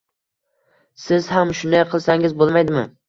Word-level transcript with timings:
Siz 1.03 1.29
ham 1.35 1.53
shunday 1.59 1.85
qilsangiz 1.93 2.35
bo`lmaydimi 2.41 2.85